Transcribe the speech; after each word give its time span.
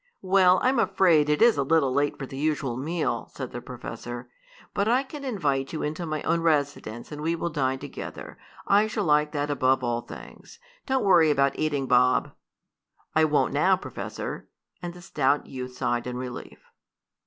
"Well, 0.23 0.59
I'm 0.63 0.79
afraid 0.79 1.29
it 1.29 1.43
is 1.43 1.59
a 1.59 1.63
little 1.63 1.93
late 1.93 2.17
for 2.17 2.25
the 2.25 2.35
usual 2.35 2.75
meal," 2.75 3.29
said 3.35 3.51
the 3.51 3.61
professor. 3.61 4.31
"But 4.73 4.87
I 4.87 5.03
can 5.03 5.23
invite 5.23 5.73
you 5.73 5.83
into 5.83 6.07
my 6.07 6.23
own 6.23 6.41
residence 6.41 7.11
and 7.11 7.21
we 7.21 7.35
will 7.35 7.51
dine 7.51 7.77
together. 7.77 8.39
I 8.65 8.87
shall 8.87 9.03
like 9.03 9.31
that 9.33 9.51
above 9.51 9.83
all 9.83 10.01
things. 10.01 10.57
Don't 10.87 11.05
worry 11.05 11.29
about 11.29 11.59
eating, 11.59 11.85
Bob." 11.85 12.31
"I 13.15 13.25
won't 13.25 13.53
now, 13.53 13.77
Professor," 13.77 14.49
and 14.81 14.95
the 14.95 15.03
stout 15.03 15.45
youth 15.45 15.73
sighed 15.77 16.07
in 16.07 16.17
relief. 16.17 16.63